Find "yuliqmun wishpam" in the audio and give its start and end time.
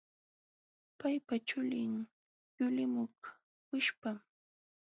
2.57-4.17